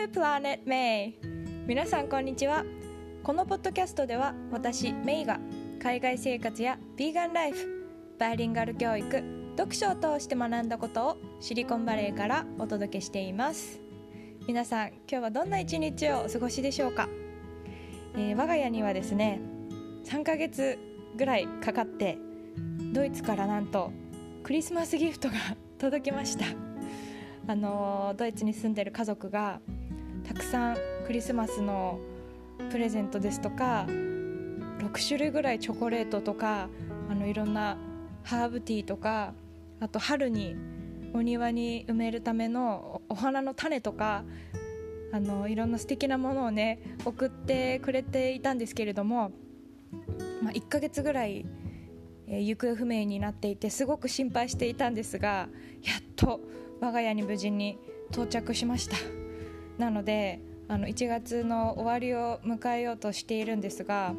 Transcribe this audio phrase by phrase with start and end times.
[0.00, 1.12] to Planet May
[1.66, 2.64] 皆さんこんにちは。
[3.22, 5.38] このポッドキャストでは私メイが
[5.78, 7.86] 海外生活やビーガンライフ
[8.18, 9.22] バイリンガル教育
[9.58, 13.78] 読書を通して学んだことをシリコンバレーからお届けしています。
[14.46, 17.06] 皆さん今日はどんな一日をお過ごしでしょうか、
[18.16, 19.38] えー、我が家にはですね
[20.06, 20.78] 3ヶ月
[21.14, 22.16] ぐらいかかって
[22.94, 23.92] ドイツからなんと
[24.44, 25.34] クリスマスギフトが
[25.76, 26.46] 届きました。
[27.46, 29.60] あのドイツに住んでる家族が
[30.30, 30.76] たくさん
[31.08, 31.98] クリスマスの
[32.70, 36.68] プレゼントですとか6種類ぐらいチョコレートとか
[37.10, 37.76] あのいろんな
[38.22, 39.34] ハーブティーとか
[39.80, 40.54] あと春に
[41.14, 44.22] お庭に埋めるためのお花の種とか
[45.12, 49.32] あのいろんな素敵なものをね送ってくれていたんですけれども、
[50.44, 51.44] まあ、1ヶ月ぐらい、
[52.28, 55.48] えー、行方不明になっていてすごく心配していたんですが
[55.82, 56.38] やっと
[56.80, 57.76] 我が家に無事に
[58.12, 59.19] 到着しました。
[59.80, 64.12] なのであの1月の終わりを迎えようとしているんですが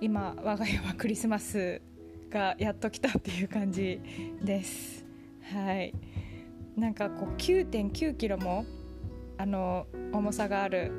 [0.00, 1.82] 今我が家はクリスマス
[2.30, 4.00] がやっと来たっていう感じ
[4.40, 5.04] です。
[5.52, 5.92] はい。
[6.76, 8.64] なんかこう9 9キロも
[9.36, 10.92] あの重さがある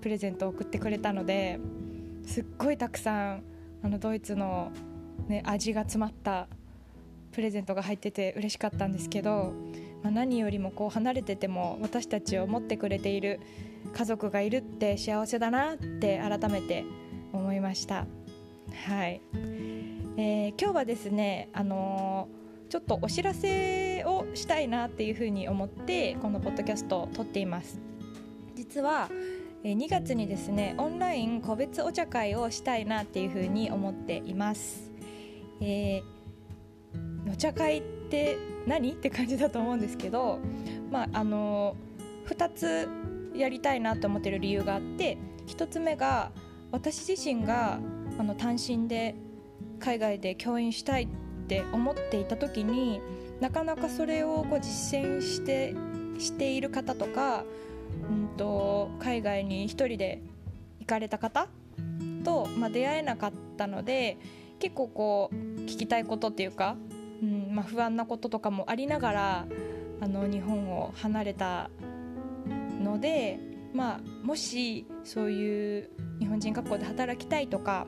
[0.00, 1.58] プレゼントを送ってくれたので
[2.24, 3.42] すっごいたくさん
[3.82, 4.70] あのドイツの、
[5.26, 6.46] ね、味が詰まった
[7.32, 9.52] プレゼントが入ってて嬉しかったんですけど、
[10.06, 13.40] まあ、何よりもこう離れてても私たちを持ってくれている
[13.92, 16.84] 家族がいるって幸せだなって改めて
[17.32, 18.06] 思いました。
[18.86, 19.20] はい、
[20.16, 27.80] えー、今日はですね、あのー、ちょっとお知らせをしたいなっていうふうに思ってこのポッドキャストを撮っています。
[28.54, 29.10] 実は
[29.64, 34.92] 2月にですねオンライン個別お茶会をしたいなっていうふうに思っています。
[35.60, 36.16] えー
[37.28, 38.92] お茶会っって何？
[38.92, 40.38] って感じだと思うんですけど、
[40.90, 41.76] まあ、あの
[42.28, 42.88] 2つ
[43.34, 46.30] やりたいなと思ってる理由があって1つ目が
[46.72, 47.78] 私自身が
[48.18, 49.14] あの単身で
[49.78, 51.08] 海外で教員したいっ
[51.46, 53.00] て思っていた時に
[53.40, 55.74] なかなかそれをこう実践して
[56.18, 57.44] している方とか、
[58.10, 60.22] うんと、海外に1人で
[60.80, 61.48] 行かれた方
[62.24, 64.16] と、まあ、出会えなかったので
[64.58, 66.76] 結構こう聞きたいことっていうか
[67.22, 69.46] うんまあ、不安なこととかもありながら
[70.00, 71.70] あの日本を離れた
[72.80, 73.38] ので、
[73.72, 75.90] まあ、もしそういう
[76.20, 77.86] 日本人学校で働きたいとか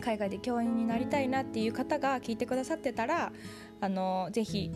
[0.00, 3.32] 海外で教員になりたいなっていう方が聞いてくださってたら
[3.80, 4.70] あのぜひ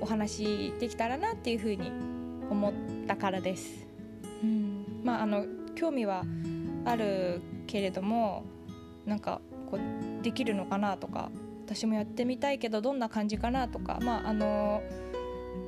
[0.00, 1.90] お話できたらなっていうふうに
[2.50, 2.72] 思っ
[3.06, 3.86] たからです。
[4.42, 6.24] うんまあ、あの興味は
[6.84, 8.44] あるけれども
[9.04, 9.40] なんか
[9.70, 11.30] こうできるのかなとか
[11.66, 14.82] 私もやってみたいけどどんな感じかなとかまああの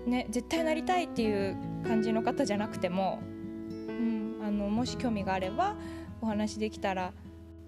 [0.07, 3.21] ね絶対なりたいっていう感じの方じゃなくても、
[3.89, 5.77] うん、あのもし興味があれば
[6.21, 7.13] お話できたら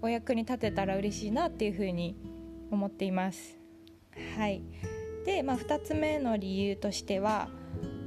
[0.00, 2.16] お役に立てたら嬉しいなっていうふうに
[2.70, 3.58] 思っています。
[4.36, 4.62] はい
[5.24, 7.48] で、まあ、2つ目の理由としては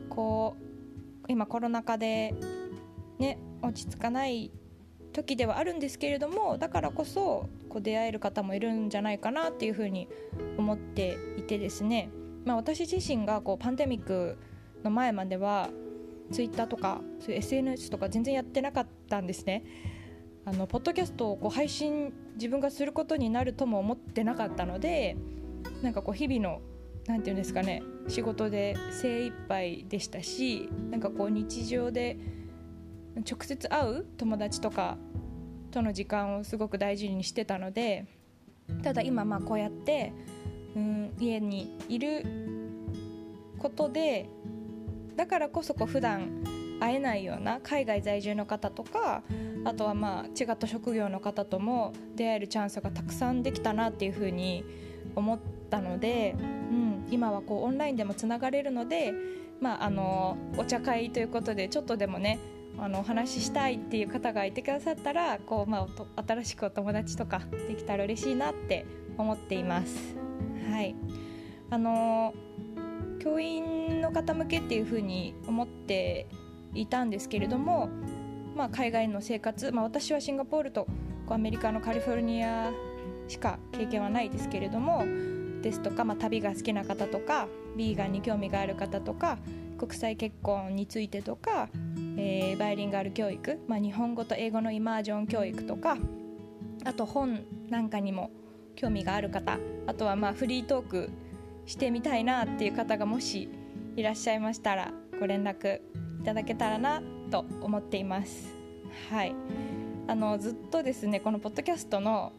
[0.09, 2.33] こう今コロナ禍で、
[3.19, 4.51] ね、落ち着かない
[5.13, 10.09] 時ではあるんですけれどもだからこそこう出会える方もいるんじゃないかなっていうふうに
[10.57, 12.09] 思っていてですね、
[12.45, 14.37] まあ、私自身がこうパンデミック
[14.83, 15.69] の前までは
[16.31, 19.63] ツイッターとかそういう SNS とか全然やってなかったんですね。
[20.45, 25.15] あのポッドキャストをこう配信自分がすることになるとも思ってなかったので
[25.81, 26.61] なんかこう日々の
[27.07, 32.17] 何て言うんですかね仕事で精一杯でしたしなんかこう日常で
[33.17, 34.97] 直接会う友達とか
[35.71, 38.05] との時間をすごく大事にしてたので
[38.81, 40.13] ただ今まあこうやって、
[40.75, 42.25] うん、家にいる
[43.59, 44.29] ことで
[45.15, 46.43] だからこそこう普段
[46.79, 49.23] 会えないような海外在住の方とか
[49.63, 54.65] あとはまあ違った職業の方とも出会えるチャンスがたくさんできたなっていうふうに
[55.15, 59.13] 思ったので、うん、今はこうオンラインでもつながれるので、
[59.61, 62.39] まあ、あのお茶会ということでちょっとでもね
[62.77, 68.85] あのお話ししたいっていう方がいてくださったらこう、まあ、新しくお友達とかできたら嬉しいなって
[69.17, 70.15] 思っています。
[70.69, 70.95] はい
[71.69, 72.33] あの
[73.19, 76.27] 教員の方向けっていうふうに思って
[76.73, 77.89] いたんですけれども、
[78.53, 80.87] まあ、海外の生活、まあ、私はシンガポールと
[81.29, 82.71] アメリカのカリフォルニア
[83.27, 85.05] しか経験はないですけれども
[85.61, 87.47] ですとか、まあ、旅が好きな方とか
[87.77, 89.37] ビーガンに興味がある方とか
[89.85, 91.69] 国際結婚についてとか
[92.15, 95.97] えー、バイリンガル教育、まあ、日本語と英語のイマージョン教育とか
[96.85, 98.31] あと本なんかにも
[98.75, 99.57] 興味がある方
[99.87, 101.09] あとはまあフリートーク
[101.65, 103.49] してみたいなっていう方がもし
[103.95, 105.77] いらっしゃいましたらご連絡
[106.21, 107.01] いただけたらな
[107.31, 108.53] と思っています。
[109.09, 109.35] はい。
[110.07, 112.33] あのずっとですねこのポッドキャストの、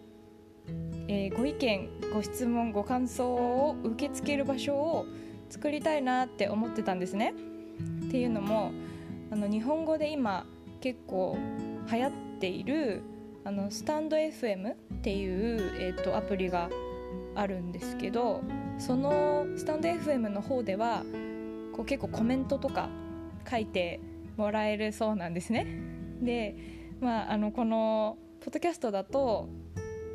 [1.08, 5.06] えー、ご意見ご質問ご感想を受け付ける場所を
[5.54, 7.32] 作りたいなって思ってたんですね
[8.08, 8.72] っていうのも
[9.30, 10.46] あの日本語で今
[10.80, 11.38] 結構
[11.90, 12.10] 流行っ
[12.40, 13.02] ている
[13.44, 16.70] あのスタンド FM っていう、えーと、アプリが
[17.36, 18.42] あるんですけど
[18.78, 21.04] そのスタンド FM の方では
[21.72, 22.88] こう結構コメントとか
[23.48, 24.00] 書いて
[24.36, 25.66] もらえるそうなんですね。
[26.20, 26.56] で、
[27.00, 29.48] まあ、あのこのポッドキャストだと,、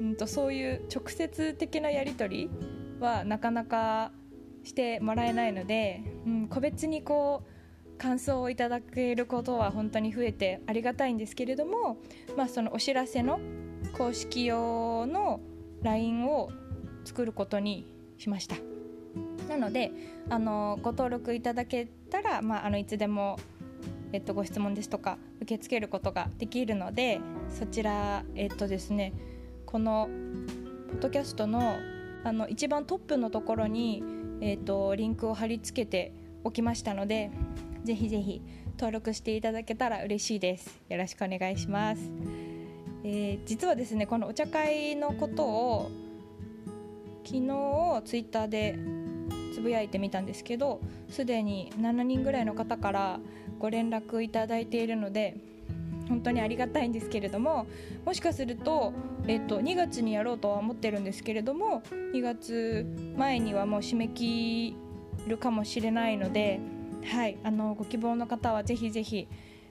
[0.02, 2.50] うんとそういう直接的なやり取り
[3.00, 4.12] はなかなか
[4.64, 11.98] してもらえないので、うん、個別にこう感想をいただけることは本当に増えてありがたいんですけれども、
[12.38, 13.40] まあ、そのお知らせの
[13.94, 15.42] 公式用の
[15.84, 16.50] LINE を
[17.04, 17.86] 作ることに
[18.18, 18.56] しました。
[19.50, 19.92] なので
[20.30, 23.38] あのご登録いただけたら、まあ、あのいつでも、
[24.14, 27.20] えっと、ご質問ですとか受け付けることができるので
[27.50, 29.14] そちらえっとですね
[29.66, 30.08] この
[30.90, 31.78] ポッドキャストの
[32.24, 34.04] あの一番トップのところに、
[34.42, 36.14] えっと、リンクを貼り付けて
[36.44, 37.32] おきましたので
[37.84, 38.42] ぜひぜひ
[38.78, 40.82] 登録していただけたら嬉しいです。
[40.88, 42.02] よろしくお願いします、
[43.04, 45.92] えー、実はですねこのお茶会のことを
[47.26, 48.80] 昨日ツイッターで
[49.54, 53.20] つぶやいてみたんですけどすでに7人ぐらいの方から
[53.60, 55.36] ご連絡いただいているので
[56.10, 57.68] 本当にありがたいんですけれども
[58.06, 58.92] もしかすると,、
[59.28, 61.82] えっと2月にやろうとは思ってるんですけれども
[62.14, 62.86] 2月
[63.16, 64.76] 前にはもう締め切
[65.28, 66.60] るかもしれないので
[67.06, 69.28] はいあのご希望の方はぜひぜひ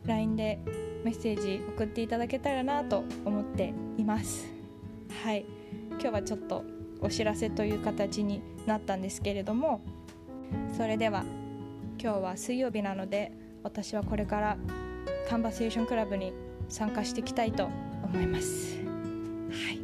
[0.06, 0.58] LINE で
[1.04, 4.46] メッセージ送っていただけたらなと思っています。
[5.22, 5.44] はい
[5.90, 6.64] 今日はちょっと
[7.00, 9.80] お知らせという形になったんですけれども
[10.76, 11.24] それでは
[12.00, 13.32] 今日は水曜日なので
[13.62, 14.58] 私はこれから
[15.28, 16.32] カンバセーションクラブに
[16.68, 17.68] 参加していきたいと
[18.02, 18.78] 思います。
[18.78, 19.80] はい。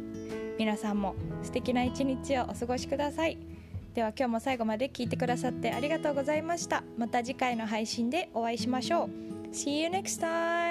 [0.57, 3.37] 皆さんも素敵な一日をお過ごしください。
[3.93, 6.83] では今日も最後まで聞いてくださってありがとうございました。
[6.97, 9.09] また次回の配信でお会いしましょう。
[9.53, 10.64] See you next time!